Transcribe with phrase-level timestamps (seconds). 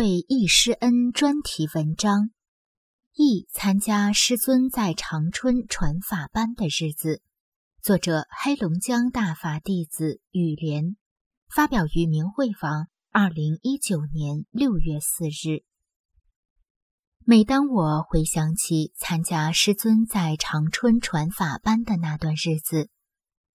[0.00, 2.30] 为易师恩专题文章：
[3.12, 7.20] 忆参加师尊在长春传法班的日子。
[7.82, 10.96] 作者：黑龙江大法弟子雨莲，
[11.54, 15.64] 发表于明慧网，二零一九年六月四日。
[17.26, 22.88] 每当我回想起参加师尊在长春传法班的那段日子，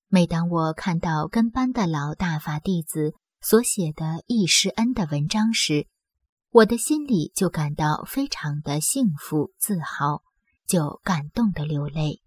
[0.09, 5.88] 每当我看到跟班的老大法弟子，所写的易师恩的文章时，
[6.55, 10.23] 我的心里就感到非常的幸福自豪，
[10.65, 12.21] 就感动的流泪。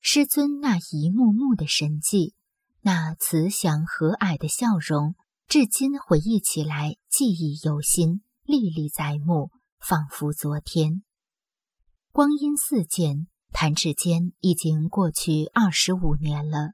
[0.00, 2.34] 师尊那一幕幕的神迹，
[2.80, 5.16] 那慈祥和蔼的笑容，
[5.48, 11.02] 至今回忆起来记忆犹新，历历在目，仿佛昨天。
[12.10, 16.70] 光阴似箭，弹指间已经过去二十五年了。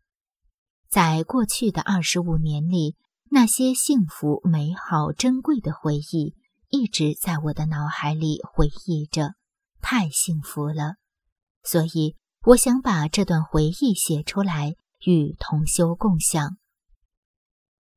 [0.88, 2.94] 在过去的二十五年里，
[3.32, 6.36] 那些幸福、美好、珍贵的回忆，
[6.70, 9.34] 一直在我的脑海里回忆着，
[9.80, 10.96] 太幸福了。
[11.62, 12.16] 所以，
[12.46, 14.74] 我想把这段回忆写出来，
[15.04, 16.56] 与同修共享。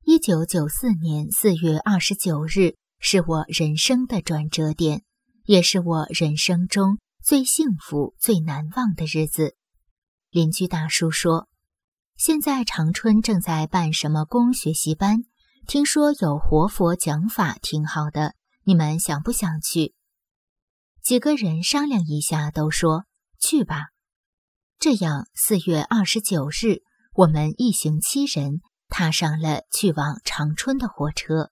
[0.03, 5.03] 一九九四年四月二十九日是我人生的转折点，
[5.45, 9.55] 也是我人生中最幸福、最难忘的日子。
[10.30, 11.48] 邻居大叔说。
[12.17, 15.23] 现在长春正在办什么工学习班？
[15.65, 18.36] 听说有活佛讲法，挺好的。
[18.64, 19.95] 你们想不想去？
[21.02, 23.05] 几个人商量一下，都说
[23.39, 23.88] 去吧。
[24.77, 26.83] 这样，四月二十九日，
[27.14, 31.52] 我们一行七人踏上了去往长春的火车。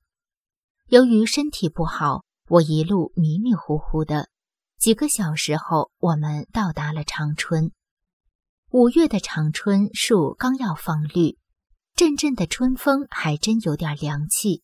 [0.88, 4.30] 由于身体不好，我一路迷迷糊糊的。
[4.80, 7.72] 几个小时后，我们到达了长春。
[8.72, 11.38] 五月的长春树刚要放绿，
[11.96, 14.64] 阵阵的春风还真有点凉气。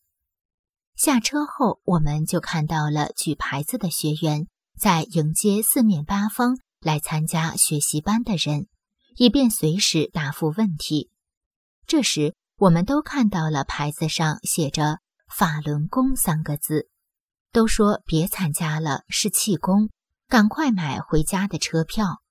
[0.96, 4.46] 下车后，我们就看到了举牌子的学员
[4.78, 8.66] 在迎接四面八方来参加学习班的人，
[9.16, 11.10] 以便随时答复问题。
[11.86, 16.88] 这时，我们都看到了牌子上写着“法轮功”三个字，
[17.52, 19.90] 都说别参加了，是气功，
[20.28, 22.22] 赶快买回家的车票。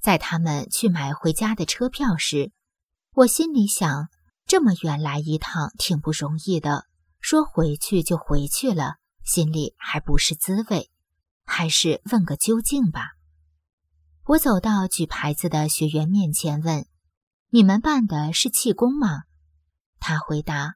[0.00, 2.50] 在他们去买回家的车票时，
[3.12, 4.08] 我心里想：
[4.46, 6.86] 这么远来一趟挺不容易的，
[7.20, 10.90] 说回去就回去了，心里还不是滋味，
[11.44, 13.12] 还是问个究竟吧。
[14.24, 16.86] 我走到举牌子的学员面前问
[17.50, 19.24] ：“你们办的是气功吗？”
[20.00, 20.74] 他回答：“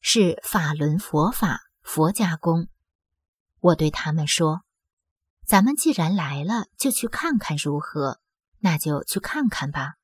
[0.00, 2.68] 是法轮佛法，佛家功。”
[3.60, 4.62] 我对他们说
[5.46, 8.20] ：“咱们既然来了，就去看看如何。”
[8.64, 9.94] 那就去看看吧。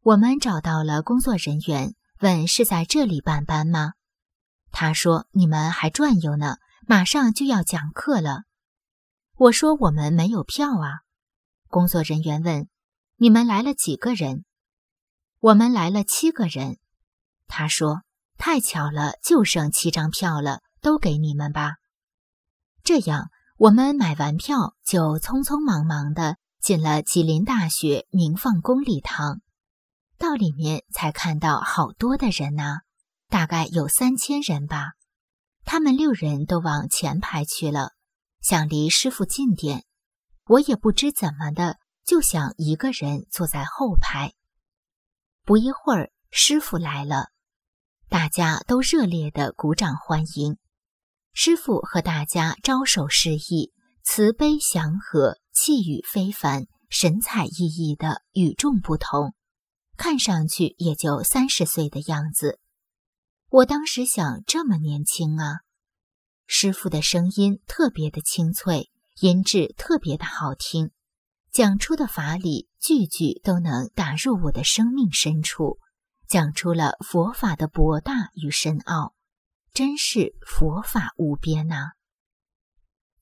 [0.00, 3.92] 我们找到了工作人员，问是在这里办班吗？
[4.72, 6.56] 他说：“你们还转悠呢，
[6.88, 8.42] 马上就要讲课了。”
[9.36, 11.00] 我说：“我们没有票啊。”
[11.68, 12.68] 工作人员问
[13.16, 14.44] ：“你们来了几个人？”
[15.38, 16.78] 我们来了七个人。
[17.46, 18.02] 他说
[18.36, 21.76] ：“太巧了，就剩七张票了，都给你们吧。”
[22.82, 26.38] 这样，我们买完票就匆匆忙忙的。
[26.62, 29.40] 进了吉林大学明放宫礼堂，
[30.16, 32.82] 到里面才看到好多的人呢，
[33.32, 34.92] 大概有三千人吧。
[35.64, 37.92] 他们六人都往前排去了，
[38.42, 39.86] 想离师傅近点。
[40.44, 44.34] 我也不知怎么的，就想一个人坐在后排。
[45.46, 47.30] 不一会儿，师傅来了，
[48.10, 50.58] 大家都热烈的鼓掌欢迎。
[51.32, 53.72] 师傅和大家招手示意，
[54.04, 55.38] 慈悲祥和。
[55.54, 59.34] 气宇非凡，神采奕奕的，与众不同，
[59.96, 62.58] 看上去也就三十岁的样子。
[63.52, 65.60] 我当时想，这么年轻啊！
[66.46, 68.90] 师傅的声音特别的清脆，
[69.20, 70.90] 音质特别的好听，
[71.52, 75.78] 讲出的法理句句都能打入我的生命深处，
[76.26, 79.12] 讲出了佛法的博大与深奥，
[79.74, 81.90] 真是佛法无边呐！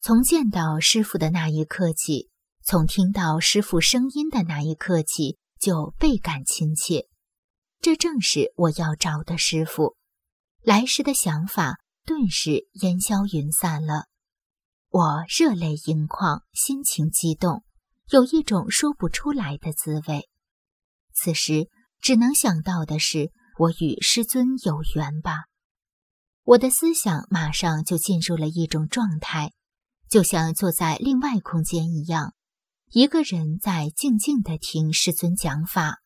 [0.01, 2.31] 从见到师傅的那一刻起，
[2.63, 7.09] 从听到师傅声音的那一刻起，就倍感亲切。
[7.81, 9.97] 这正是我要找的师傅。
[10.63, 14.07] 来时的想法顿时烟消云散了。
[14.91, 17.65] 我热泪盈眶，心情激动，
[18.11, 20.29] 有一种说不出来的滋味。
[21.15, 21.69] 此时
[22.01, 25.45] 只能想到的是，我与师尊有缘吧。
[26.43, 29.53] 我的思想马上就进入了一种状态，
[30.09, 32.35] 就像坐在另外空间一样，
[32.91, 36.01] 一个人在静静的听师尊讲法，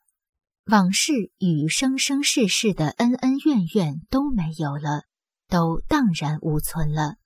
[0.66, 5.02] 往事与生生世世的恩恩怨怨都没有了，
[5.48, 7.16] 都荡然无存了。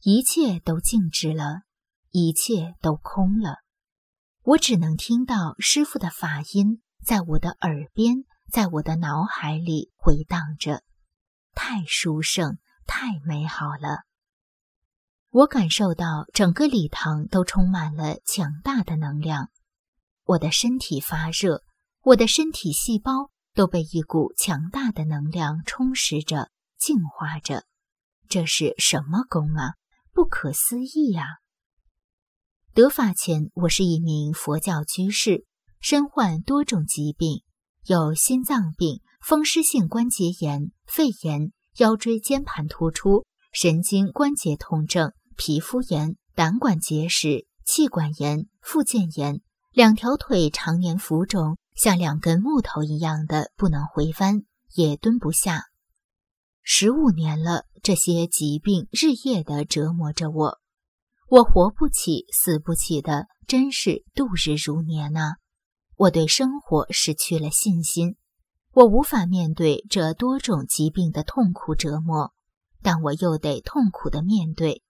[0.00, 1.62] 一切都静止了，
[2.10, 3.56] 一切都空了。
[4.42, 10.82] 我只能听到师傅的法音在我的耳边，在我的脑海里回荡着，
[11.54, 14.04] 太殊胜，太美好了。
[15.30, 19.50] 我感受到整个礼堂都充满了强大的能量，
[20.24, 21.64] 我的身体发热，
[22.04, 27.64] 我的身体细胞都被一股强大的能量充实着、净化着。
[28.28, 29.72] 这是什么功啊？
[30.12, 31.24] 不可思议呀！
[32.74, 35.46] 得法前，我是一名佛教居士，
[35.80, 37.42] 身患多种疾病，
[37.86, 49.40] 有心脏病、风湿性关节炎、肺炎、腰椎间盘突出、神经关节痛症、皮肤炎、胆管结石、气管炎、附件炎，
[49.72, 54.44] 两条腿常年浮肿，像两根木头一样的不能回弯，
[54.74, 55.64] 也蹲不下。
[56.62, 60.60] 十五年了，这些疾病日夜的折磨着我，
[61.28, 65.34] 我活不起，死不起的，真是度日如年呐！
[65.96, 68.16] 我对生活失去了信心，
[68.72, 72.32] 我无法面对这多种疾病的痛苦折磨，
[72.82, 74.82] 但我又得痛苦的面对。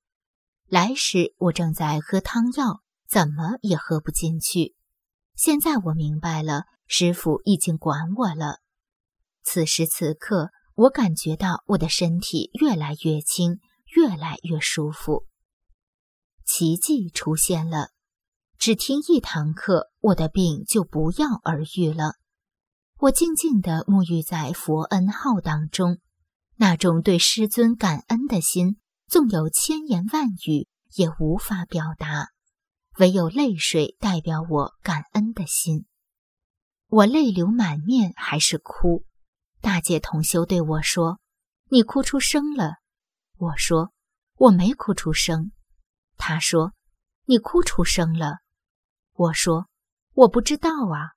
[0.68, 4.73] 来时我正在喝汤药，怎么也喝不进去。
[5.34, 8.60] 现在我明白了，师傅已经管我了。
[9.42, 10.50] 此时此刻。
[10.76, 13.60] 我感觉到我的身体越来越轻，
[13.94, 15.24] 越来越舒服。
[16.44, 17.90] 奇迹出现了，
[18.58, 22.14] 只听一堂课，我的病就不药而愈了。
[22.98, 26.00] 我静静地沐浴在佛恩浩荡中，
[26.56, 30.66] 那种对师尊感恩的心，纵有千言万语
[30.96, 32.30] 也无法表达，
[32.98, 35.86] 唯有泪水代表我感恩的心。
[36.88, 39.04] 我泪流满面，还是哭。
[39.60, 41.18] 大姐同修对我说
[41.70, 42.74] ：“你哭出声了。”
[43.36, 43.92] 我说
[44.36, 45.50] ：“我没哭出声。”
[46.16, 46.72] 她说
[47.26, 48.38] ：“你哭出声了。”
[49.14, 49.68] 我说
[50.12, 51.14] ：“我不知道啊。”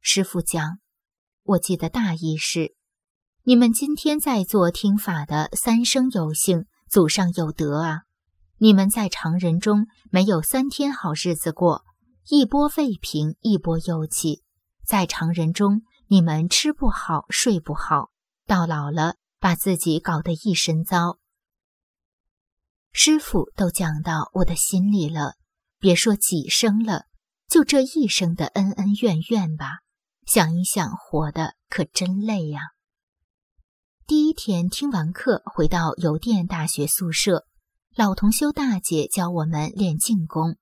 [0.00, 0.78] 师傅讲，
[1.42, 2.74] 我记得大意是：
[3.44, 8.05] 你们今天在座听法的三生有幸，祖上有德啊！
[8.58, 11.84] 你们在常人中没有三天好日子过，
[12.28, 14.42] 一波未平，一波又起，
[14.84, 15.82] 在常人中。
[16.08, 18.10] 你们吃不好，睡不好，
[18.46, 21.18] 到老了把自己搞得一身糟。
[22.92, 25.34] 师傅都讲到我的心里了，
[25.80, 27.06] 别说几生了，
[27.48, 29.80] 就这一生的恩恩怨怨吧。
[30.26, 32.60] 想一想，活的可真累呀。
[34.06, 37.46] 第一天听完课，回到邮电大学宿舍，
[37.96, 40.58] 老同修大姐教我们练静功，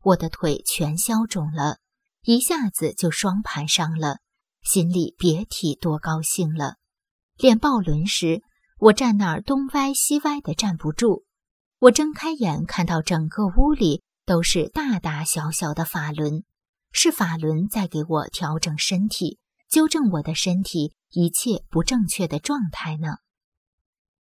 [0.00, 1.76] 我的腿全消肿了，
[2.22, 4.20] 一下子就双盘上了。
[4.62, 6.76] 心里别提多高兴了。
[7.36, 8.42] 练抱轮时，
[8.78, 11.26] 我站那儿东歪西歪的站不住。
[11.80, 16.42] 我睁开眼，看到整个屋里都是大大小小的法轮，
[16.90, 23.18] 是法轮在给我调整身体，纠正我的身体一切不正确的状态呢。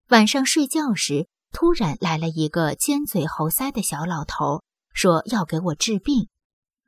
[0.07, 6.27] 晚上睡觉时，突然来了一个尖嘴猴腮的小老头，说要给我治病。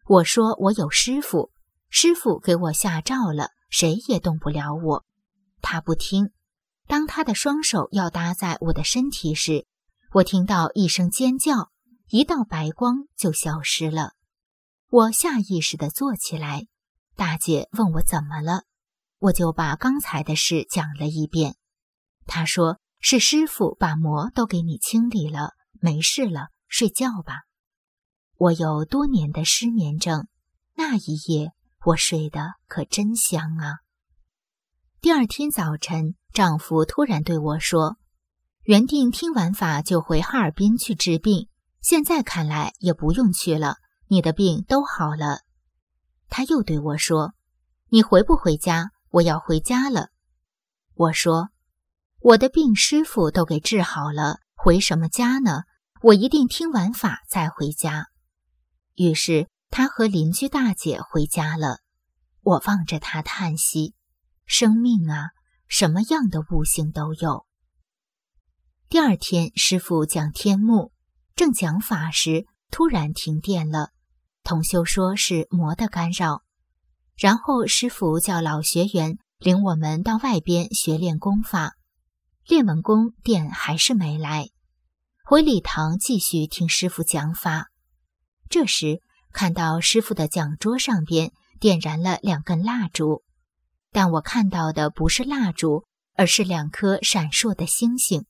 [0.08, 1.52] 我说我有师傅。
[1.90, 5.06] 师傅给我下诏了，谁也动不了我。
[5.62, 6.32] 他不听。
[6.88, 9.66] 当他的双手要搭在我的身体时，
[10.12, 11.70] 我听到一声尖叫，
[12.10, 14.12] 一道白光就消失了。
[14.90, 16.68] 我下意识地坐起来。
[17.16, 18.64] 大姐问我怎么了，
[19.20, 21.56] 我就把刚才的事讲了一遍。
[22.26, 27.44] 她说：“是师傅把魔都给你清理了，没事了，睡觉吧。”
[28.36, 30.28] 我有多年的失眠症，
[30.74, 31.52] 那一夜。
[31.86, 33.78] 我睡得可真香啊！
[35.02, 37.98] 第二天早晨，丈夫突然对我说
[38.66, 41.48] ：“原定听完法就回哈尔滨去治病，
[41.82, 43.76] 现在看来也不用去了，
[44.08, 45.42] 你的病都好了。”
[46.28, 47.36] 他又对我说
[47.90, 48.90] ：“你回不回家？
[49.12, 50.10] 我要回家了。”
[50.96, 51.50] 我说
[52.26, 55.62] ：“我的病师傅都给治好了，回什么家呢？
[56.02, 58.08] 我一定听完法再回家。”
[58.96, 59.48] 于是。
[59.72, 61.80] 他和邻居大姐回家了，
[62.44, 63.94] 我望着他叹息。
[64.46, 65.32] 生命啊，
[65.68, 67.46] 什么样的悟性都有。
[68.88, 70.94] 第二天，师傅讲天目，
[71.36, 73.90] 正讲法时，突然停电了。
[74.46, 76.44] 同修说是魔的干扰。
[77.18, 81.76] 然后师傅叫老学员领我们到外边学练功法。
[82.48, 84.50] 练完功，电还是没来。
[85.26, 87.72] 回礼堂继续听师傅讲法。
[88.50, 89.02] 这时
[89.34, 93.24] 看到师傅的讲桌上边点燃了两根蜡烛，
[93.92, 98.28] 但我看到的不是蜡烛，而是两颗闪烁的星星。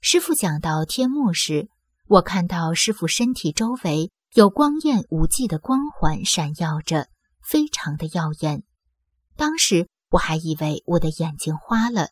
[0.00, 1.68] 师傅讲到天幕时，
[2.08, 7.06] 我看到师傅身体周围有光艳无际的光环闪耀着，
[7.40, 8.64] 非常的耀眼。
[9.36, 12.08] 当时我还以为我的眼睛花了，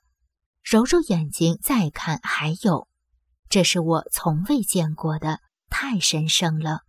[0.62, 2.88] 揉揉眼睛再看，还有，
[3.48, 6.82] 这是我从未见过的，太神圣了。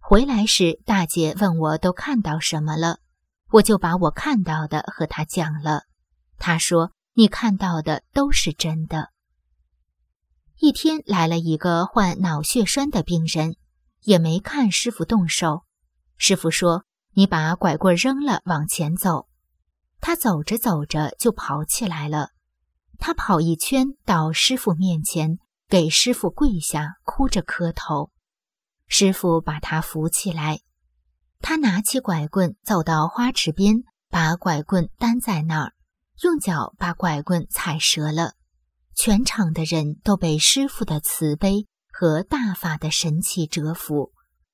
[0.00, 3.00] 回来时，大姐问我都看到什么了，
[3.50, 5.84] 我就把我看到的和她讲了。
[6.38, 9.10] 她说：“你看到的都是真的。”
[10.60, 13.56] 一天来了一个患脑血栓的病人，
[14.02, 15.64] 也没看师傅动手。
[16.16, 19.26] 师傅说：“你把拐棍扔了，往前走。”
[20.00, 22.30] 他走着走着就跑起来了。
[22.98, 25.38] 他跑一圈到师傅面前，
[25.68, 28.10] 给师傅跪下，哭着磕头。
[28.88, 30.60] 师傅把他扶起来。
[31.40, 35.74] 他拿起拐棍，走到花池边，把拐棍担在那儿，
[36.22, 38.34] 用脚把拐棍踩折了。
[38.94, 44.12] 全场的人都被师傅的慈悲和大法的神奇折服，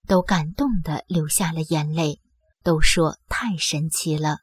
[0.09, 2.21] 都感动的流下了眼泪，
[2.65, 4.39] 都说太神奇了。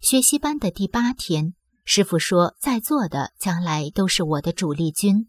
[0.00, 5.28] 学习班的第八天，师傅说：“在座的将来都是我的主力军。”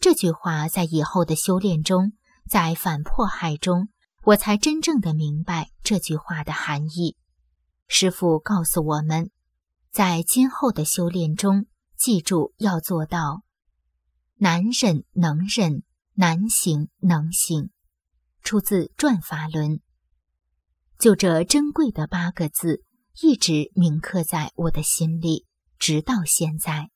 [0.00, 2.12] 这句话在以后的修炼中，
[2.48, 3.88] 在反迫害中，
[4.24, 7.16] 我才真正的明白这句话的含义。
[7.86, 9.30] 师傅告诉我们，
[9.90, 11.66] 在今后的修炼中。
[11.96, 13.42] 记住要做到，
[14.36, 15.82] 难忍能忍，
[16.14, 17.68] 难行能行。
[18.42, 19.72] 出自《转法轮》，
[20.98, 22.82] 就这珍贵的八个字，
[23.20, 25.44] 一直铭刻在我的心里，
[25.80, 26.90] 直到现在。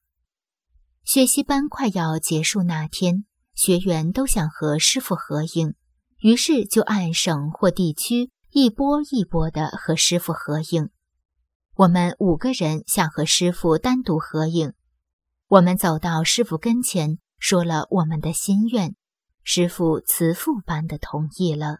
[1.02, 3.24] 学习班快要结束那天，
[3.54, 5.74] 学员都想和师傅合影，
[6.18, 10.90] 于是就按省或地区一波一波的和师傅合影。
[11.74, 14.74] 我们五个人想和师傅单独合影。
[15.48, 18.94] 我们走到师傅跟前，说了我们的心愿，
[19.42, 21.78] 师傅慈父般的同意了。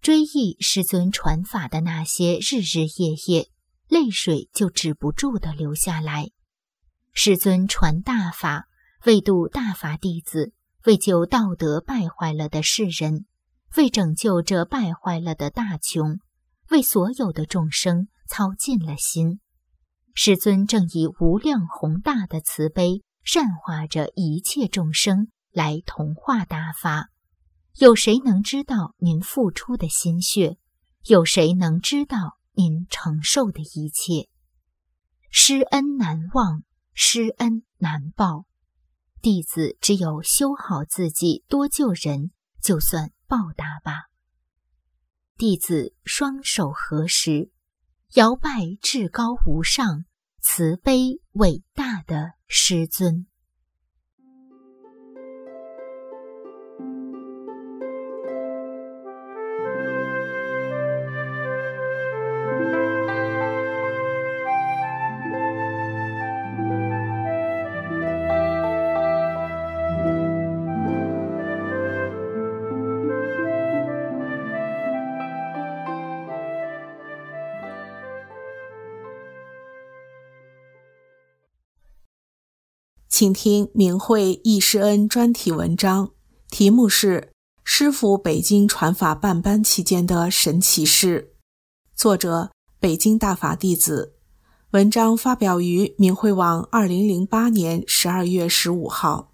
[0.00, 3.50] 追忆师尊传法的那些日日夜夜，
[3.94, 6.32] 泪水就止不住的流下来。
[7.12, 8.66] 师尊传大法，
[9.04, 10.52] 为度大法弟子，
[10.84, 13.24] 为救道德败坏了的世人，
[13.76, 16.18] 为拯救这败坏了的大穷，
[16.70, 19.38] 为所有的众生操尽了心。
[20.12, 27.10] 师尊正以无量宏大的慈悲善化着一切众生，来同化大法。
[27.78, 30.56] 有谁能知道您付出的心血？
[31.04, 34.28] 有谁能知道您承受的一切？
[35.30, 38.46] 师恩难忘，师恩难报。
[39.20, 42.30] 弟子只有修好自己，多救人，
[42.60, 44.04] 就算报答吧。
[45.36, 47.50] 弟子双手合十。
[48.14, 50.04] 摇拜至高无上、
[50.40, 53.26] 慈悲伟大的师尊。
[83.24, 86.10] 请听明慧易师恩专题文章，
[86.50, 87.32] 题目是
[87.64, 91.32] 《师傅北京传法办班期间的神奇事》，
[91.98, 94.16] 作者北京大法弟子。
[94.72, 99.32] 文章发表于明慧网，二零零八年十二月十五号。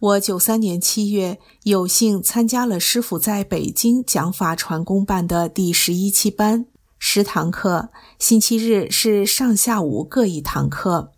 [0.00, 6.66] 我九三年七月有幸参加了师傅在北京讲法传功办的第十一期班，
[6.98, 11.12] 十堂课，星期日是上下午各一堂课。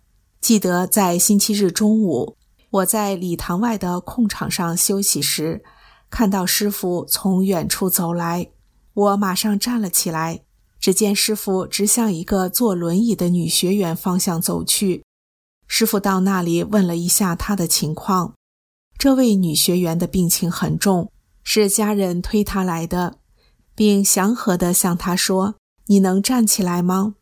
[0.47, 2.37] 记得在星期日中午，
[2.69, 5.61] 我在礼堂外的空场上休息时，
[6.09, 8.47] 看到师傅从远处走来，
[8.93, 10.45] 我马上站了起来。
[10.79, 15.03] 只见师傅直向一个坐轮椅的女学员方向走去。
[15.67, 18.33] 师傅到那里问了一下她的情况，
[18.97, 21.11] 这位女学员的病情很重，
[21.43, 23.17] 是家人推她来的，
[23.75, 25.55] 并祥和地向她说
[25.87, 27.15] ：“你能站起来吗？”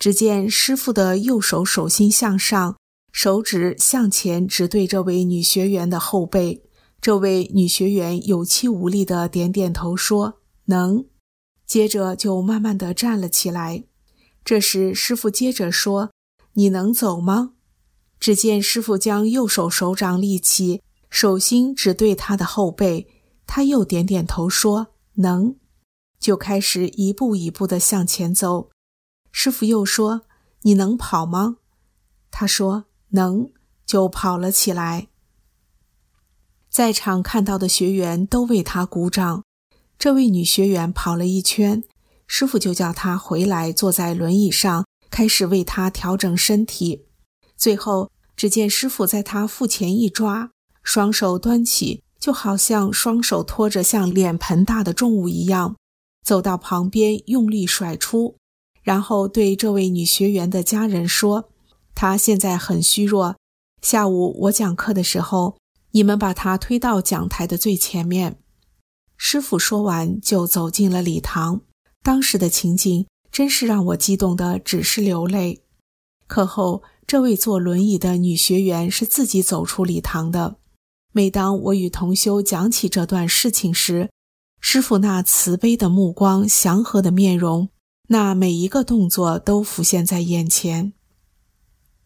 [0.00, 2.78] 只见师傅的右手手心向上，
[3.12, 6.62] 手指向前，直对这位女学员的后背。
[7.02, 11.04] 这位女学员有气无力地点点头，说：“能。”
[11.66, 13.84] 接着就慢慢地站了起来。
[14.42, 16.12] 这时，师傅接着说
[16.54, 17.52] ：“你能走吗？”
[18.18, 20.80] 只见师傅将右手手掌立起，
[21.10, 23.06] 手心指对他的后背。
[23.46, 25.56] 他又点点头说：“能。”
[26.18, 28.70] 就开始一步一步地向前走。
[29.32, 30.22] 师傅又说
[30.62, 31.58] ：“你能跑吗？”
[32.30, 33.50] 他说：“能。”
[33.86, 35.08] 就跑了起来。
[36.68, 39.42] 在场看到的学员都为他鼓掌。
[39.98, 41.82] 这位女学员跑了一圈，
[42.28, 47.06] 师傅就叫她回来，坐在轮椅上，开始为她调整身体。
[47.56, 50.52] 最后，只见师傅在她腹前一抓，
[50.84, 55.74] 双手端起，就好像双手托着像脸盆大的重物一样，
[56.22, 58.36] 走到旁边，用力甩出，
[58.82, 61.50] 然后对这位女学员的家人说
[61.94, 63.36] ：“她现在很虚弱，
[63.82, 65.56] 下午我讲课的时候。”
[65.92, 68.38] 你们把她推到讲台的最前面。
[69.16, 71.62] 师傅说完，就走进了礼堂。
[72.04, 75.64] 当时的情景真是让我激动的只是流泪。
[76.28, 80.58] 课后，这位坐轮椅的女学员是自己走出礼堂的。
[81.12, 84.10] 每当我与同修讲起这段事情时，
[84.60, 87.68] 师傅那慈悲的目光、祥和的面容，
[88.12, 90.92] 那每一个动作都浮现在眼前。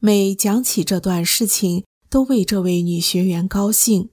[0.00, 4.10] 每讲起这段事情，都为这位女学员高兴，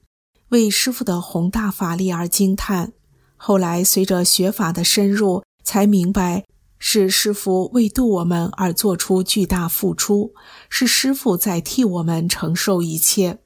[0.49, 2.93] 为师傅的宏大法力而惊叹。
[3.35, 6.45] 后来随着学法的深入，才明白
[6.79, 10.33] 是师傅为度我们而做出巨大付出，
[10.69, 13.39] 是师傅在替我们承受一切。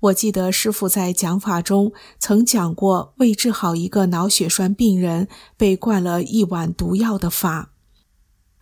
[0.00, 7.72] 我记得师傅在讲法中曾讲过，为治好一个脑血栓病人被灌了一碗毒药的法，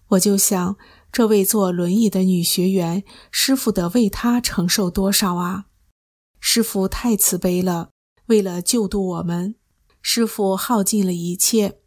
[0.09, 0.77] 我就想。
[1.11, 5.65] 这位坐轮椅的女学员，师傅得为她承受多少啊？
[6.39, 7.89] 师傅太慈悲了，
[8.27, 9.55] 为了救度我们，
[10.03, 11.79] 师傅耗尽了一切。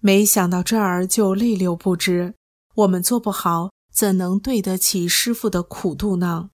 [0.00, 2.34] 没想到这儿就泪流不止。
[2.74, 6.50] 我们做不好，怎能对得起师傅的苦度呢？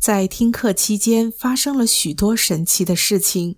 [0.00, 3.56] 在听课期间，发生了许多神奇的事情，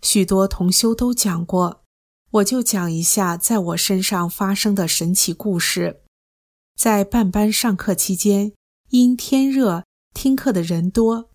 [0.00, 1.82] 许多同修都讲过，
[2.30, 6.02] 我就讲一下在我身上发生的神奇故事。
[6.76, 8.52] 在半班上课期间，
[8.90, 9.82] 因天热，
[10.14, 11.30] 听课的人多，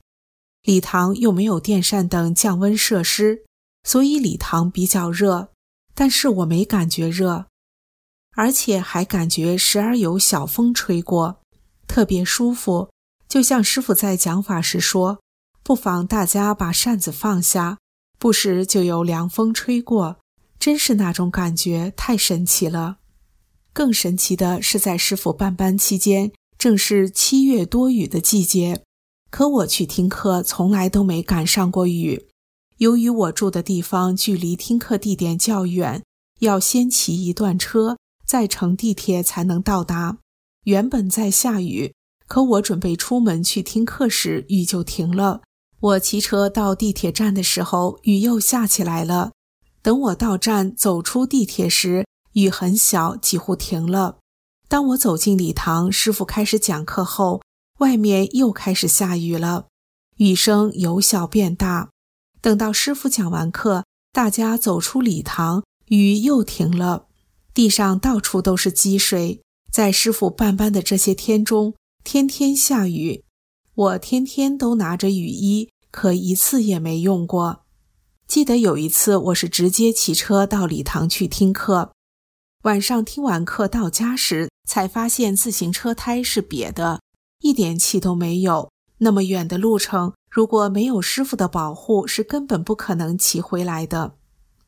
[0.63, 3.44] 礼堂又没有电扇等降温设施，
[3.84, 5.50] 所以礼堂比较热。
[5.94, 7.48] 但是我没感觉热，
[8.38, 11.41] 而且还感觉时而有小风吹过，
[11.86, 12.89] 特别舒服。
[13.28, 15.20] 就像师傅在讲法时说
[15.64, 17.80] ：“不妨大家把扇子放下，
[18.18, 20.20] 不时就有凉风吹过，
[20.60, 22.98] 真是那种感觉太神奇了。”
[23.74, 28.84] 更神奇的是，在师傅办班期间，正是七月多雨的季节，
[29.30, 32.28] 可我去听课从来都没赶上过雨。
[32.78, 36.04] 由于我住的地方距离听课地点较远，
[36.40, 40.20] 要先骑一段车，再乘地铁才能到达。
[40.66, 41.94] 原本在下雨，
[42.28, 45.42] 可我准备出门去听课时，雨就停了。
[45.80, 49.32] 我骑车到地铁站的时候，雨又下起来了。
[49.82, 54.18] 等我到站，走出地铁时，雨很小，几乎停了。
[54.68, 57.42] 当我走进礼堂，师傅开始讲课后，
[57.80, 59.68] 外面又开始下雨了，
[60.18, 61.90] 雨声由小变大。
[62.42, 67.06] 等到师傅讲完课，大家走出礼堂，雨又停了，
[67.54, 69.42] 地上到处都是积水。
[69.72, 73.24] 在师傅办班的这些天中，天天下雨，
[73.74, 77.63] 我天天都拿着雨衣，可一次也没用过。
[78.28, 81.94] 记得有一次，我是直接骑车到礼堂去听课。
[82.62, 87.02] 晚上听完课到家时，才发现自行车胎是瘪的，
[87.39, 88.70] 一点气都没有。
[89.00, 94.13] 那么远的路程，如果没有师傅的保护，是根本不可能骑回来的。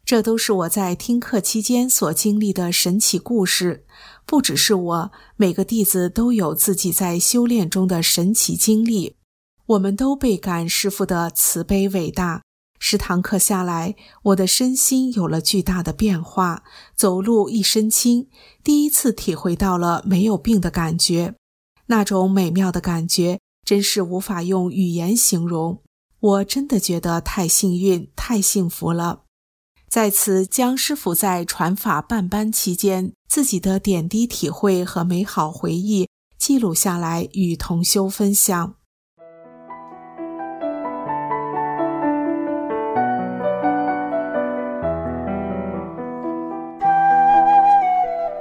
[0.04, 3.86] 这都是我在听课期间所经历的神奇故事。
[4.28, 9.16] 不只是我，每个弟子都有自己在修炼中的神奇经历。
[9.68, 12.44] 我们都倍感师傅的慈悲伟大。
[12.78, 16.64] 十堂课下来，我的身心有了巨大的变化，
[16.94, 18.28] 走路一身轻，
[18.62, 21.36] 第一次体会到了没有病的感觉，
[21.86, 25.82] 那种美妙的感觉真是无法用语言形容。
[26.20, 29.22] 我真的觉得太幸运、太幸福了。
[29.90, 38.76] 在此，将师傅在传法办班期间自己的点滴体会和美好回忆记录下来，与同修分享。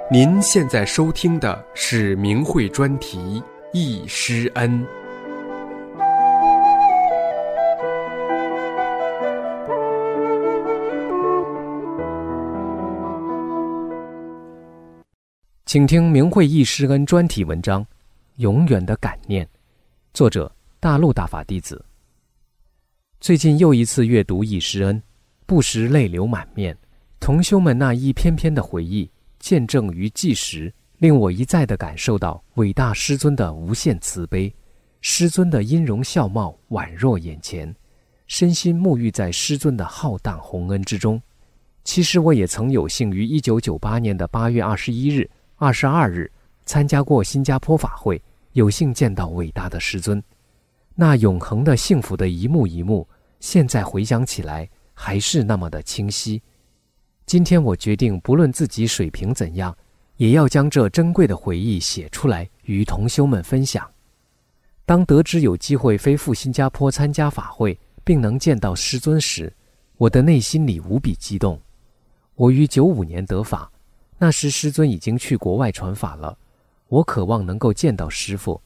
[0.09, 3.19] 您现在收听的是明慧专题
[3.73, 4.81] 《易师恩》。
[15.67, 17.83] 请听明慧易师恩专题文章
[18.37, 19.45] 《永远的感念》，
[20.15, 21.85] 作者大陆大法弟子。
[23.21, 25.03] 最近又一次阅读易师恩，
[25.45, 26.79] 不时泪流满面。
[27.19, 29.11] 同修们那一篇篇的回忆。
[29.41, 34.55] 见证与纪实，令我一再地感受到伟大师尊的无限慈悲，
[35.01, 37.75] 师尊的音容笑貌宛若眼前，
[38.29, 41.21] 身心沐浴在师尊的浩荡宏恩之中。
[41.83, 46.31] 其实我也曾有幸于一九九八年的八月二十一日、二十二日
[46.67, 50.23] 参加过新加坡法会，有幸见到伟大的师尊，
[50.95, 53.09] 那永恒的幸福的一幕一幕，
[53.41, 56.43] 现在回想起来还是那么的清晰。
[57.25, 59.75] 今天我决定，不论自己水平怎样，
[60.19, 63.89] 也要将这珍贵的回忆写出来，与同修们分享。
[64.85, 69.51] 当得知有机会飞赴新加坡参加法会，并能见到师尊时，
[69.97, 71.59] 我的内心里无比激动。
[72.35, 73.73] 我于九五年得法，
[74.19, 76.37] 那时师尊已经去国外传法了。
[76.89, 78.61] 我渴望能够见到师父，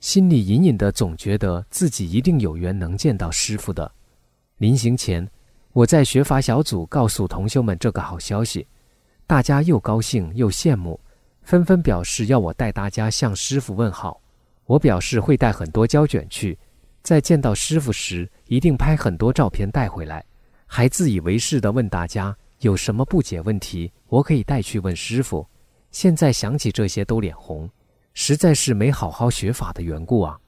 [0.00, 3.90] 心里隐隐的总觉得自己一定有缘能见到师父的。
[4.58, 5.28] 临行前。
[5.72, 8.66] 我在学法小组告诉同修们这个好消息，
[9.26, 10.98] 大家又高兴又羡慕，
[11.42, 14.18] 纷纷表示要我带大家向师傅问好。
[14.64, 16.58] 我表示会带很多胶卷去，
[17.02, 20.24] 在见到师傅时一定拍很多照片带回来，
[20.64, 25.46] 还自以为是地问大家有什么不解问题，我可以带去问师傅。
[25.90, 27.68] 现在想起这些都脸红，
[28.14, 30.38] 实在是没好好学法的缘故啊。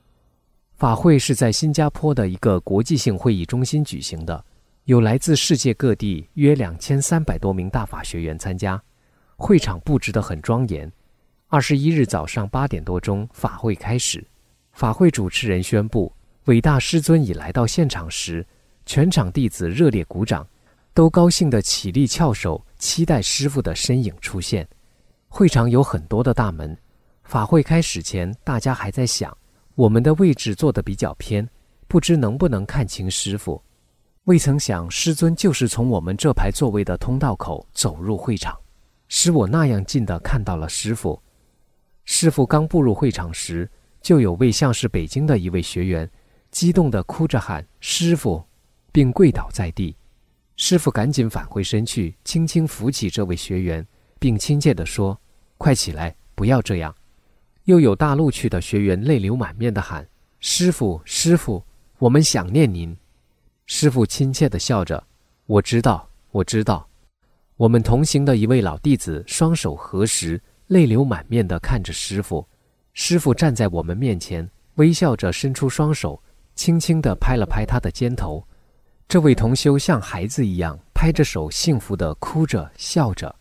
[0.77, 4.45] 法会是在新加坡的一个国际性会议中心举行的。
[4.85, 8.83] 有来自世界各地约两千三百多名大法学员参加，
[9.37, 10.91] 会场布置得很庄严。
[11.49, 14.27] 二十一日早上八点多钟，法会开始。
[14.73, 16.11] 法会主持人宣布，
[16.45, 18.47] 伟大师尊已来到现场时，
[18.87, 20.47] 全场弟子热烈鼓掌，
[20.99, 24.69] 都高兴地起立翘首，期待师傅的身影出现。
[25.29, 26.77] 会场有很多的大门。
[27.23, 29.33] 法会开始前，大家还在想，
[29.77, 31.49] 我们的位置坐得比较偏，
[31.87, 33.63] 不知能不能看清师傅。
[34.25, 38.59] 未曾想，师尊就是从我们这排座位的通道口走入会场，
[39.07, 41.23] 使我那样近的看到了师傅。
[42.07, 43.71] 师傅刚步入会场时，
[44.03, 46.11] 就有位像是北京的一位学员，
[46.51, 48.45] 激动地哭着喊“师傅”，
[48.91, 49.95] 并跪倒在地。
[50.59, 53.87] 师傅赶紧返回身去，轻轻扶起这位学员，
[54.19, 55.19] 并亲切地说
[55.57, 56.93] ：“快起来，不要这样。”
[57.65, 60.07] 又有大陆去的学员泪流满面的喊
[60.41, 61.65] ：“师傅，师傅，
[62.01, 62.95] 我们想念您。”
[63.67, 65.07] 师傅亲切地笑着
[65.47, 66.89] ：“我知道，我知道。”
[67.57, 72.45] 我们同行的一位老弟子双手合十，泪流满面地看着师傅。
[72.95, 76.21] 师傅站在我们面前，微笑着伸出双手，
[76.57, 78.45] 轻轻地拍了拍他的肩头。
[79.09, 83.35] 这位同修像孩子一样拍着手，幸福地哭着笑着。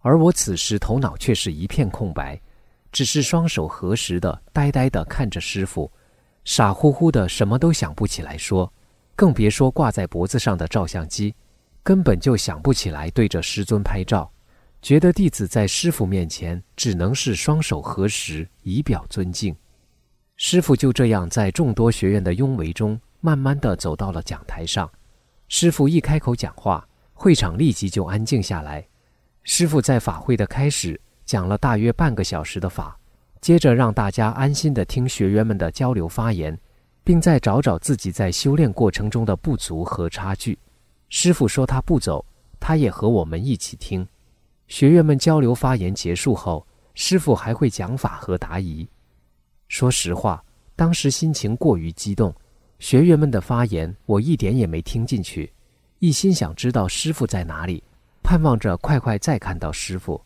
[0.00, 2.38] 而我此时头脑却是一片空白，
[2.92, 5.90] 只是双手合十的呆呆地看着师傅，
[6.44, 8.70] 傻乎乎的什么都想不起来说。
[9.16, 11.34] 更别说挂在脖子上的照相机，
[11.82, 14.30] 根本就想不起来对着师尊拍照，
[14.82, 19.56] 觉得弟子在师傅面前只能是双手合十以表尊敬。
[20.36, 24.90] 师傅就这样在众多学员的拥围中，慢慢的走到了讲台上。
[25.48, 28.86] 师傅一开口讲话，会场立即就安静下来。
[29.42, 32.98] 师傅在法会的开始讲了大约半个小时的法，
[33.40, 36.58] 接着让大家安心的听学员们的交流发言。
[37.02, 40.58] 并再找找自己在修炼过程中的不足和差距。
[41.08, 42.24] 师傅说他不走，
[42.60, 44.06] 他也和我们一起听。
[44.68, 48.86] 学员们交流发言结束后，师傅还会讲法和答疑。
[49.66, 50.44] 说实话，
[50.76, 52.32] 当时心情过于激动，
[52.80, 55.52] 学员们的发言我一点也没听进去，
[55.98, 57.84] 一心想知道师傅在哪里，
[58.22, 60.18] 盼望着快快再看到师傅。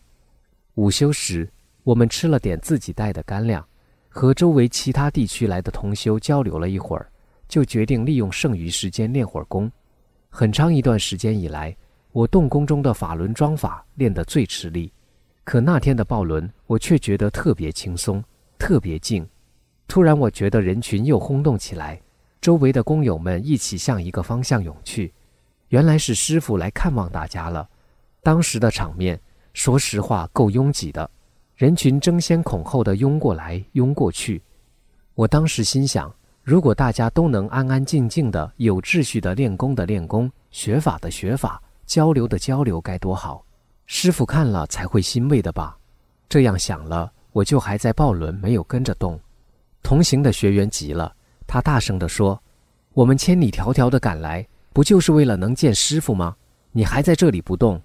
[0.75, 1.47] 午休时，
[1.83, 3.63] 我们吃了点自己带的干粮。
[4.07, 7.11] 和周围其他地区来的同修交流了一会儿，
[7.49, 9.69] 就决定利用剩余时间练会儿功。
[10.29, 11.75] 很长一段时间以来，
[12.13, 14.93] 我动功中的法轮桩法练得最吃力，
[15.43, 18.23] 可那天的抱轮，我却觉得特别轻松，
[18.57, 19.27] 特别静。
[19.89, 22.01] 突然，我觉得人群又轰动起来，
[22.45, 25.11] 周围的工友们一起向一个方向涌去，
[25.69, 27.67] 原来是师傅来看望大家了。
[28.21, 29.19] 当时的场面，
[29.53, 31.09] 说实话够拥挤的。
[31.55, 34.39] 人群争先恐后的拥过来，拥过去。
[35.15, 43.43] 我当时心想，如果大家都能安安静静的、有秩序的练功的练功、学法的学法、交流的交流，该多好！
[43.87, 45.75] 师傅看了才会欣慰的吧？
[46.29, 49.19] 这样想了，我就还在抱轮，没有跟着动。
[49.81, 51.11] 同行的学员急了，
[51.47, 52.41] 他大声地说
[52.93, 56.35] ：“我们千里迢迢的赶来，不就是为了能见师傅吗？
[56.71, 57.81] 你还在这里不动？”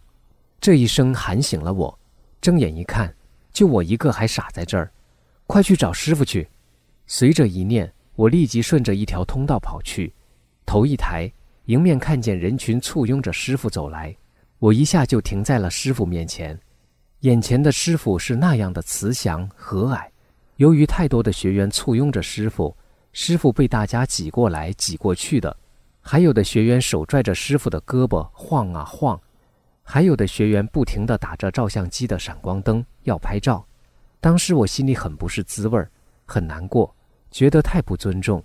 [0.60, 1.98] 这一声喊醒了我，
[2.40, 3.14] 睁眼一看，
[3.52, 4.90] 就我一个还傻在这儿。
[5.46, 6.46] 快去找师傅去！
[7.06, 10.12] 随着一念，我立即顺着一条通道跑去，
[10.66, 11.32] 头一抬，
[11.64, 14.14] 迎面看见人群簇拥着师傅走来，
[14.58, 16.58] 我一下就停在了师傅面前。
[17.20, 20.06] 眼前的师傅是那样的慈祥和蔼。
[20.56, 22.76] 由于太多的学员簇拥着师傅，
[23.12, 25.56] 师傅被大家挤过来挤过去的，
[26.00, 29.20] 还有的学员手拽着师傅的胳膊晃啊晃，
[29.82, 33.64] 还有的学员不停地打着照相机的闪光灯要拍照。
[34.20, 35.90] 当时我心里很不是滋味儿，
[36.24, 36.94] 很难过，
[37.30, 38.42] 觉得太不尊重。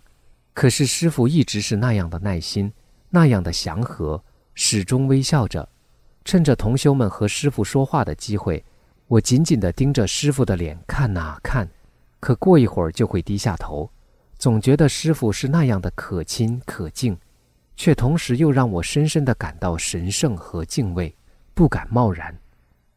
[0.54, 2.72] 可是师傅一直是那样的耐心，
[3.10, 4.24] 那样的祥和，
[4.54, 5.68] 始终微笑着。
[6.24, 8.64] 趁着同修们和师傅说话的机会，
[9.08, 11.70] 我紧紧地盯着师傅的脸看呐看。
[12.20, 13.88] 可过一会儿就会低下头，
[14.38, 17.18] 总觉得师傅是那样的可亲可敬，
[17.76, 21.16] 却同时又让我深深的感到神圣和敬畏，
[21.54, 22.38] 不敢贸然。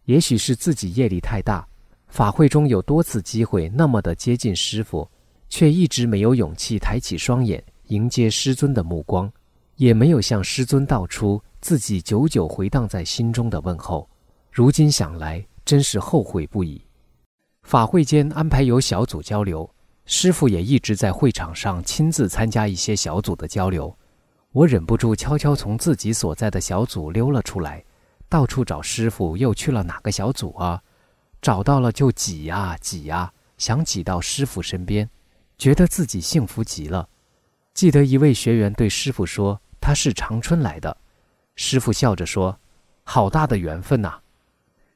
[0.04, 1.66] 也许是自己业力太大。
[2.08, 5.08] 法会中有多次机会那么的接近师傅，
[5.48, 9.30] 却一直没有勇气抬起双眼迎接师尊的目光，
[9.76, 14.08] 也没有向师尊道出自己久久回荡在心中的问候。
[14.50, 16.82] 如今想来，真是后悔不已。
[17.62, 19.68] 法会间安排有小组交流，
[20.10, 23.94] 师傅也一直在会场上亲自参加一些小组的交流。
[24.52, 27.84] 我忍不住悄悄从自己所在的小组溜了出来，
[28.26, 30.82] 到处找师傅，又去了哪个小组啊？
[31.42, 35.10] 找到了就挤呀挤呀，想挤到师傅身边，
[35.58, 37.06] 觉得自己幸福极了。
[37.74, 40.96] 记得一位学员对师傅说：“他是长春来的。”
[41.54, 42.58] 师傅笑着说
[43.04, 44.18] ：“好大的缘分呐！”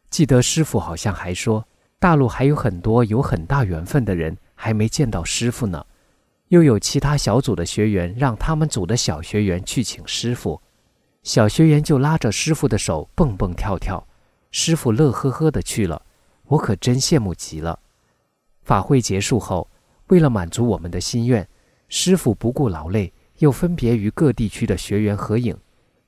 [0.09, 1.69] 记得师傅好像还说
[2.01, 5.85] ：“大陆还有很多有很大缘分的人还没见到师傅呢。”
[6.47, 10.61] 又有其他小组的学员让他们组的小学员去请师傅，
[11.23, 14.07] 小学员就拉着师傅的手蹦蹦跳跳，
[14.51, 16.01] 师傅乐呵呵的去了。
[16.45, 17.79] 我可真羡慕极了。
[18.63, 19.67] 法会结束后，
[20.09, 21.49] 为了满足我们的心愿，
[21.89, 25.57] 师傅不顾劳累，又分别与各地区的学员合影。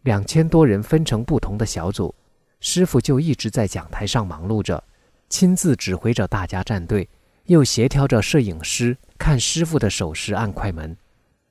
[0.03, 2.15] 两千多人分成不同的小组，
[2.61, 4.85] 师傅就一直在讲台上忙碌着，
[5.31, 7.09] 亲自指挥着大家站队，
[7.47, 10.97] 又协调着摄影师看师傅的手势按快门。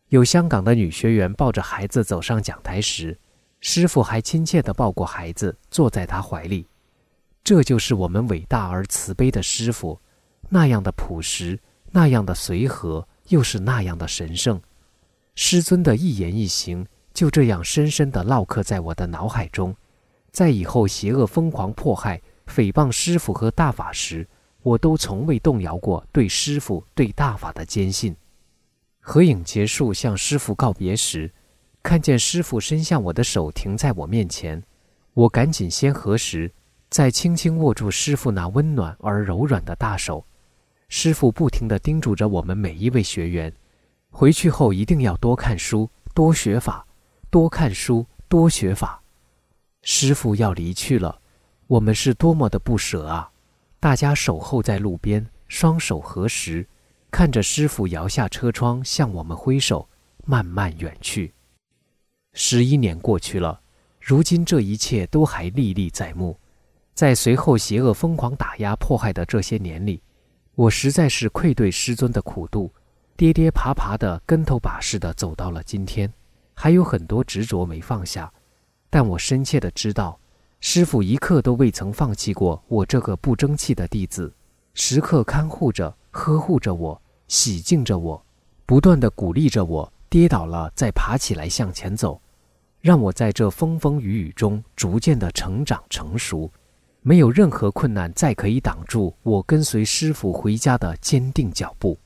[0.10, 3.18] 有香港的女学员抱着孩子走上讲台时，
[3.62, 6.68] 师傅还亲切地抱过孩子，坐在他怀里。
[7.44, 10.00] 这就是我们伟大而慈悲的师傅，
[10.50, 11.60] 那样的朴实，
[11.92, 14.62] 那样的随和，又是那样的神圣。
[15.36, 19.76] 师尊的一言一行就这样深深地烙刻在我的脑海中，
[20.32, 24.28] 在以后邪恶疯狂迫害、诽谤师傅和大法时，
[24.64, 28.16] 我都从未动摇过对师傅、对大法的坚信。
[29.00, 31.32] 合影结束，向师傅告别时，
[31.84, 34.64] 看见师傅伸向我的手停在我面前，
[35.14, 36.52] 我赶紧先合十。
[36.90, 40.24] 再轻轻握住师傅那温暖而柔软的大手，
[40.90, 43.52] 师傅不停地叮嘱着我们每一位学员：
[44.12, 46.86] 回去后一定要多看书、多学法，
[47.32, 49.02] 多看书、多学法。
[49.82, 51.20] 师傅要离去了，
[51.66, 53.32] 我们是多么的不舍啊！
[53.84, 56.66] 大家守候在路边，双手合十，
[57.12, 59.90] 看着师傅摇下车窗向我们挥手，
[60.24, 61.34] 慢慢远去。
[62.32, 63.60] 十一年过去了，
[64.00, 66.40] 如今这一切都还历历在目。
[66.94, 70.02] 在随后邪恶疯狂打压迫害的这些年里，
[70.56, 72.72] 我实在是愧对师尊的苦度，
[73.18, 76.10] 跌跌爬爬的跟头把式的走到了今天，
[76.54, 78.32] 还有很多执着没放下。
[78.90, 80.18] 但我深切的知道，
[80.66, 84.34] 师傅一刻都未曾放弃过我这个不争气的弟子，
[84.74, 88.26] 时刻看护着、呵护着我，洗净着我，
[88.66, 92.20] 不断的鼓励着我，跌倒了再爬起来向前走，
[92.80, 96.50] 让我在这风风雨雨中逐渐的成长成熟。
[97.02, 102.00] 没有任何困难再可以挡住我跟随师傅回家的坚定脚步。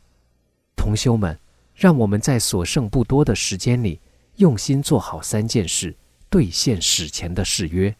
[0.76, 1.40] 同修们，
[1.76, 4.02] 让我们在所剩不多的时间里，
[4.38, 5.96] 用心做好三件事，
[6.28, 7.96] 兑现史前的誓约。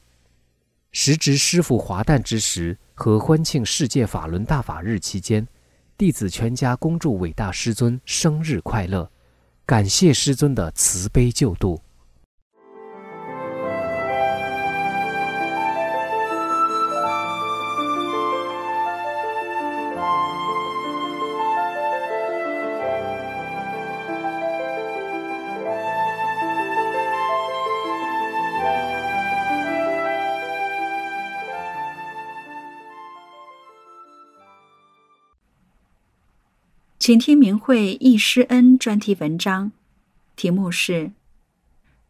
[1.00, 5.48] 时值师傅华诞之时和欢庆世界法轮大法日期间，
[5.96, 9.08] 弟子全家恭祝伟大师尊生日快乐，
[9.64, 11.80] 感谢师尊的慈悲救度。
[37.08, 39.72] 请听明慧忆师恩专题文章，
[40.36, 40.92] 题目是《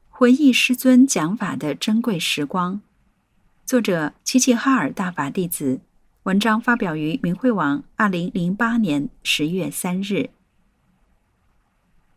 [0.09, 2.73] 回忆师尊讲法的珍贵时光》，
[3.63, 5.81] 作者齐齐哈尔大法弟子。
[6.23, 10.31] 文章发表于明慧网，二零零八年十月三日。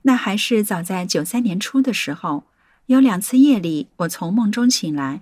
[0.00, 2.44] 那还是早在九三年初的时候，
[2.86, 5.20] 有两次夜里，我从梦中醒来，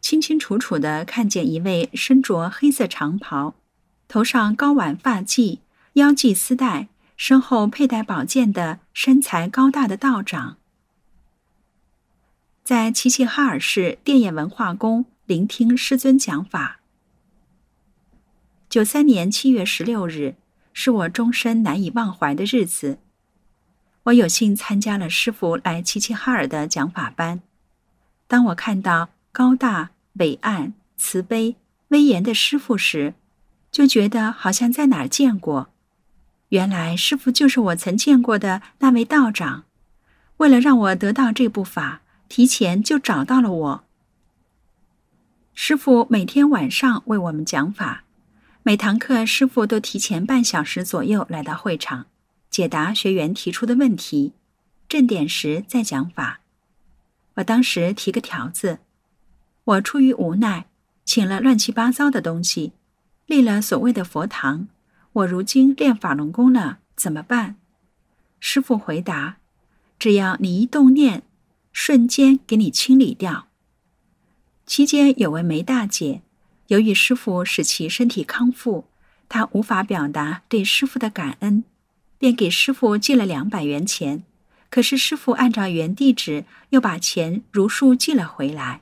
[0.00, 3.56] 清清楚楚的看见一位身着黑色长袍，
[4.06, 5.58] 头上高挽发髻，
[5.94, 10.56] 腰系丝带，身后佩戴宝剑的身材高大的道长，
[12.64, 16.80] 在齐齐哈尔市电眼文化宫聆听师尊讲法。
[18.68, 20.34] 九三年七月十六日，
[20.72, 22.98] 是我终身难以忘怀的日子。
[24.04, 27.40] 我有幸参加了师傅来齐齐哈尔的讲法班。
[28.26, 31.54] 当我看到高大、伟岸、慈悲、
[31.88, 33.14] 威严的师傅时，
[33.70, 35.70] 就觉得好像在哪儿见过。
[36.54, 39.64] 原来师傅就是我曾见过的那位道长。
[40.36, 43.84] 为了让我得到这部法，提前就找到了我。
[45.52, 48.04] 师傅每天晚上为我们讲法。
[48.62, 52.06] 每堂课，师傅都提前半小时左右来到会场，
[52.48, 54.32] 解答学员提出的问题。
[54.88, 56.38] 正点时再讲法。
[57.34, 58.78] 我当时提个条子，
[59.64, 60.66] 我出于无奈，
[61.04, 62.74] 请了乱七八糟的东西，
[63.26, 64.68] 立了所谓的佛堂。
[65.14, 67.54] 我如今练法轮功了，怎么办？
[68.40, 69.36] 师傅回答：
[69.96, 71.22] 只要你一动念，
[71.72, 73.46] 瞬间给你清理掉。
[74.66, 76.22] 期间有位梅大姐。
[76.68, 78.86] 由于师傅使其身体康复，
[79.28, 81.62] 她无法表达对师傅的感恩，
[82.18, 84.24] 便给师傅寄了两百元钱。
[84.68, 88.80] 可是师傅按照原地址又把钱如数寄了回来。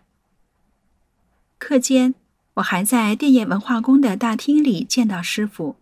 [1.59, 2.15] 课间，
[2.55, 5.77] 我还在电业文化宫的大厅里见到师傅。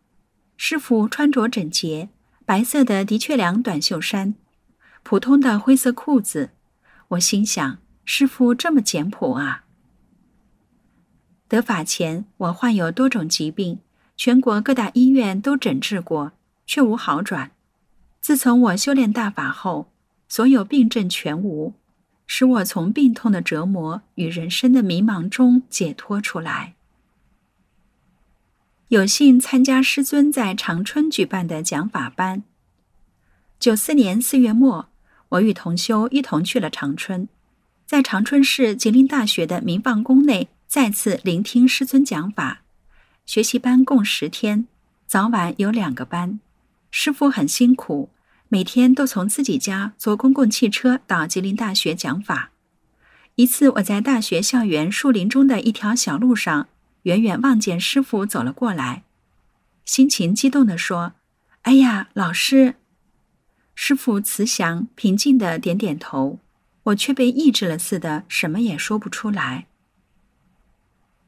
[0.63, 2.11] 师傅穿着整洁，
[2.45, 4.35] 白色的的确良短袖衫，
[5.03, 6.51] 普通的灰色裤子。
[7.09, 9.65] 我心想，师傅这么简朴啊。
[11.49, 13.79] 得法前，我患有多种疾病，
[14.19, 16.33] 全国各大医院都诊治过，
[16.67, 17.53] 却无好转。
[18.21, 19.91] 自从我修炼大法后，
[20.29, 21.73] 所有病症全无，
[22.27, 26.75] 使我从病痛的折磨与人生的迷茫中解脱出来。
[28.91, 32.43] 有幸参加师尊在长春举办的讲法班。
[33.61, 34.89] 九四年四月末，
[35.29, 37.29] 我与同修一同去了长春，
[37.87, 40.49] 在长春市吉林大学的民放宫内。
[40.67, 42.63] 再次聆听师尊讲法，
[43.27, 44.67] 学习班共十天，
[45.07, 46.41] 早晚有两个班。
[46.91, 48.11] 师傅很辛苦，
[48.49, 52.51] 每天都从自己家坐公共汽车到吉林大学讲法。
[53.37, 56.67] 一次，我在大学校园树林中的一条小路上，
[57.03, 59.05] 远远望见师傅走了过来，
[59.85, 61.15] 心情激动地说
[61.63, 62.75] ：“哎呀，老师！”
[63.75, 66.39] 师傅慈祥平静的点点头，
[66.85, 69.67] 我却被抑制了似的，什么也说不出来。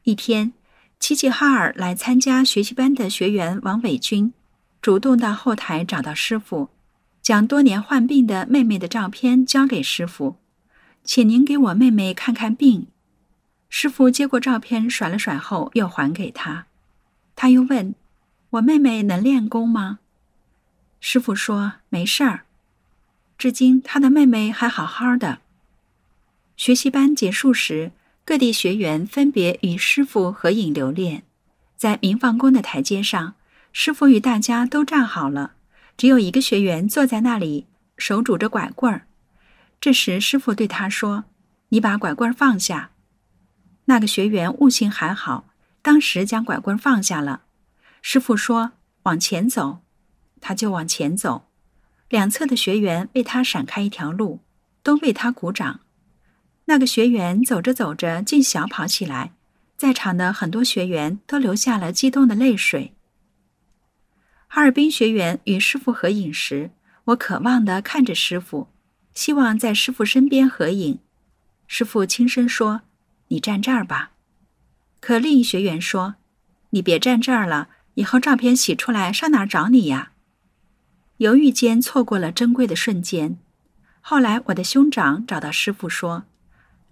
[0.02, 0.52] 一天，
[1.00, 4.34] 齐齐哈尔来参加学习班的学员王伟军，
[4.82, 6.68] 主动到后台找到师傅，
[7.22, 10.36] 将多年患病的妹妹的照片交给师傅，
[11.02, 12.88] 请您给我妹妹看看病。
[13.74, 16.66] 师傅接过照片，甩了甩后又还给他。
[17.34, 17.94] 他又问
[18.50, 20.00] ：“我妹妹能练功吗？”
[21.00, 22.44] 师傅说：“没事儿，
[23.38, 25.38] 至今他的妹妹还好好的。”
[26.58, 27.92] 学习班结束时。
[28.24, 31.24] 各地学员分别与师傅合影留念，
[31.76, 33.34] 在明放宫的台阶上，
[33.72, 35.54] 师傅与大家都站好了，
[35.96, 39.08] 只有一个学员坐在那里，手拄着拐棍儿。
[39.80, 41.24] 这时，师傅对他说
[41.70, 42.90] ：“你把拐棍放下。”
[43.86, 45.48] 那个学员悟性还好，
[45.80, 47.42] 当时将拐棍放下了。
[48.00, 48.72] 师傅说
[49.04, 49.80] ：“往前走。”
[50.44, 51.48] 他就往前走，
[52.08, 54.40] 两侧的学员为他闪开一条路，
[54.82, 55.78] 都为他鼓掌。
[56.64, 59.34] 那个学员走着走着，竟小跑起来，
[59.76, 62.96] 在场的很多学员都流下了激动的泪水。
[64.48, 66.72] 哈尔滨学员与师傅合影时，
[67.04, 68.68] 我渴望地看着师傅，
[69.14, 70.98] 希望在师傅身边合影。
[71.68, 72.82] 师傅轻声说
[73.32, 74.12] ：“你站这儿吧。”
[75.00, 76.14] 可另一学员说
[76.70, 80.12] ：“你别站这儿了，以后照片洗出来，上哪儿找你呀？”
[81.18, 83.38] 犹豫间错过了珍贵的瞬间。
[84.00, 86.24] 后来我的兄长找到师傅说。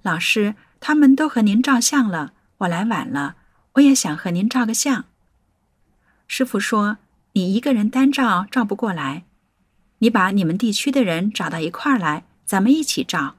[0.02, 3.36] 老师，他们都和您照相了，我来晚了，
[3.74, 5.04] 我也想和您照个相。
[6.26, 6.96] 师傅说
[7.34, 9.24] ：“你一个人单照照不过来，
[9.98, 13.36] 你把你们地区的人找到一块儿来，咱们一起照。”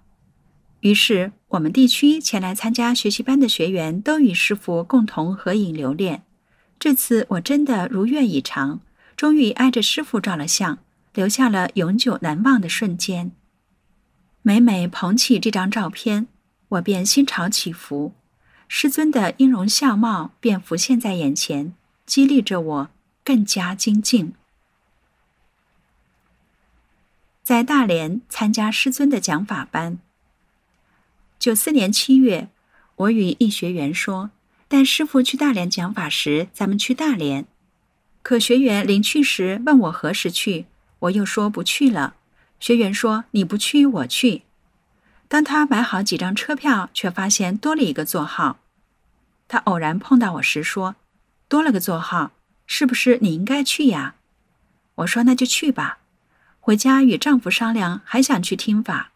[0.82, 6.24] 于是，我们地区前来参加学习班的学员都与师傅共同合影留念。
[6.80, 8.80] 这次我真的如愿以偿，
[9.18, 10.80] 终于挨着师傅照了相，
[11.14, 13.34] 留下了永久难忘的瞬间。
[14.42, 16.28] 每每捧起这张照片，
[16.70, 18.14] 我便心潮起伏，
[18.70, 21.74] 师尊的音容笑貌便浮现在眼前，
[22.06, 22.90] 激励着我
[23.26, 24.34] 更加精进。
[27.44, 30.00] 在大连参加师尊的讲法班。
[31.42, 32.50] 九四年七月，
[32.98, 34.30] 我与一学员说
[34.70, 37.48] ：“带师傅去大连讲法时，咱们去大连。”
[38.22, 40.68] 可学员临去时问我何时去，
[41.00, 42.14] 我又说不去了。
[42.60, 44.44] 学员说：“你不去，我去。”
[45.28, 48.60] 当他买好几张车票，却发现多了一个座号。
[49.48, 50.96] 他偶然碰到我时说
[51.50, 52.34] ：“多了个座号，
[52.68, 54.14] 是不是你应该去呀？”
[54.94, 56.02] 我说：“那就去吧。”
[56.62, 59.11] 回家与丈夫商量，还想去听法。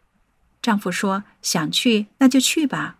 [0.66, 2.96] 丈夫说：“想去，那就去吧。”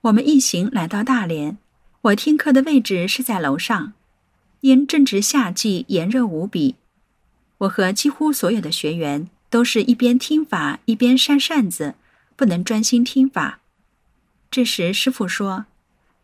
[0.00, 1.58] 我们一行来到大连，
[2.00, 3.92] 我听课的位置是在楼上。
[4.60, 6.76] 因正值夏季，炎热无比，
[7.58, 11.94] 我和几乎所有的学员都是一边听法一边扇扇子，
[12.34, 13.60] 不能专心听法。
[14.50, 15.66] 这时师傅说：“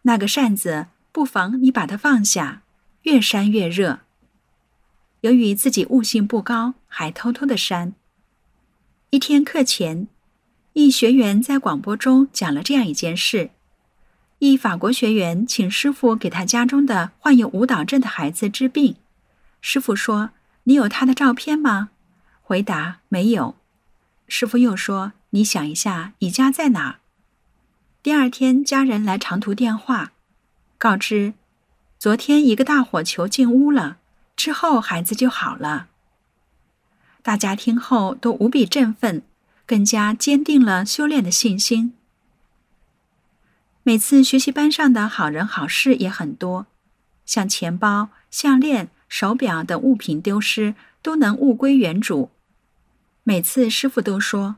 [0.08, 2.62] 那个扇子，不妨你把它放下，
[3.02, 4.00] 越扇越热。”
[5.20, 7.92] 由于自己悟性不高，还偷偷的扇。
[9.14, 10.08] 一天课前，
[10.72, 13.50] 一学员在广播中讲了这样一件事：
[14.40, 18.96] 一法国学员请师傅给他家中的患有舞蹈症的孩子治病。
[19.60, 20.30] 师傅说
[20.64, 21.90] ：“你有他的照片吗？”
[22.42, 23.54] 回答：“没有。”
[24.26, 26.98] 师傅又说：“你想一下，你家在哪？”
[28.02, 30.10] 第二天，家人来长途电话，
[30.76, 31.34] 告知：
[32.00, 33.98] 昨天一个大火球进屋了。
[34.34, 35.86] 之后，孩子就好了。
[37.24, 39.22] 大家听后都无比振奋，
[39.64, 41.94] 更加坚定了修炼的信心。
[43.82, 46.66] 每次学习班上的好人好事也很多，
[47.24, 52.28] 像钱包、项链、手表等物品丢失，都能物归原主。
[53.22, 54.56] 每次师傅都说：“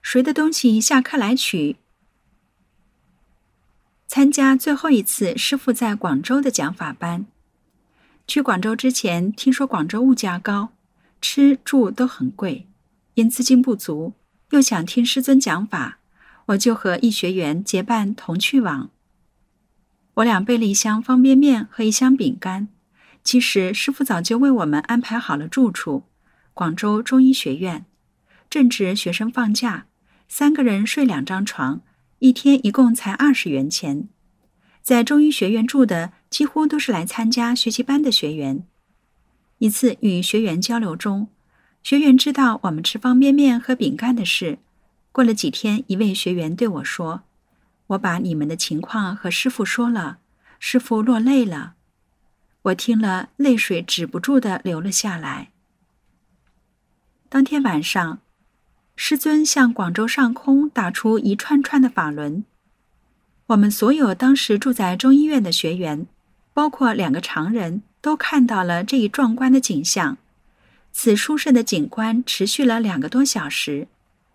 [0.00, 1.76] 谁的东西下课来取。”
[4.08, 7.26] 参加最后一次师傅在广州的讲法班。
[8.26, 10.70] 去广州之前，听说广州物价高，
[11.20, 12.66] 吃住都很贵，
[13.14, 14.14] 因资金不足，
[14.50, 15.98] 又想听师尊讲法，
[16.46, 18.90] 我就和一学员结伴同去往。
[20.14, 22.68] 我俩备了一箱方便面和一箱饼干。
[23.22, 26.04] 其实师傅早就为我们安排好了住处，
[26.54, 27.84] 广州中医学院。
[28.48, 29.86] 正值学生放假，
[30.26, 31.82] 三个人睡两张床，
[32.20, 34.08] 一天一共才二十元钱。
[34.82, 38.64] 在中医学院住的几乎都是来参加学习班的学员。
[39.60, 41.28] 一次与学员交流中，
[41.82, 44.58] 学员知道我们吃方便面和饼干的事。
[45.12, 47.24] 过了几天，一位学员对我说
[47.88, 50.16] ：“我把你们的情况和师傅说了，
[50.58, 51.74] 师傅落泪了。”
[52.62, 55.50] 我听了，泪水止不住的流了下来。
[57.28, 58.20] 当天晚上，
[58.96, 62.44] 师尊向广州上空打出一串串的法轮。
[63.48, 66.06] 我们所有当时住在中医院的学员，
[66.54, 70.18] 包括两个常人，都看到了这一壮观的景象。
[70.92, 73.86] 此殊胜的景观持续了两个多小时，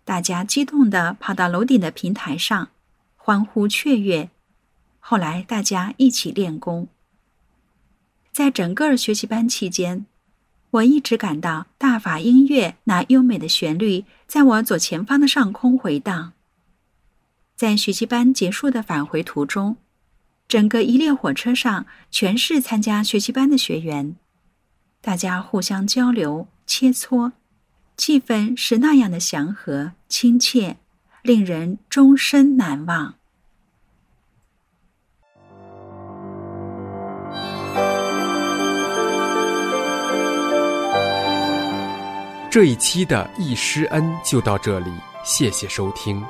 [0.04, 2.70] 大家激动地跑到楼顶的平台上，
[3.16, 4.30] 欢呼雀跃。
[4.98, 6.88] 后来大家一起练功。
[8.32, 10.06] 在整个学习班期间，
[10.70, 16.32] 我一直感到大法音乐那优美的旋律在我左前方的上空回荡。
[17.54, 19.76] 在学习班结束的返回途中，
[20.48, 24.16] 整个一列火车上全是参加学习班的学员，
[25.00, 27.32] 大家互相交流切磋，
[27.96, 30.76] 气氛是那样的祥和亲切，
[31.22, 33.14] 令人终身难忘。
[42.48, 44.90] 这一期的易师恩就到这里，
[45.24, 46.24] 谢谢收听。